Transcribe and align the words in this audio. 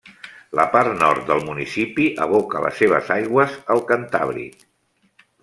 La 0.59 0.63
part 0.75 0.95
nord 1.01 1.27
del 1.31 1.43
municipi 1.49 2.07
aboca 2.25 2.63
les 2.65 2.81
seves 2.83 3.13
aigües 3.19 3.55
al 3.77 3.85
Cantàbric. 3.93 4.67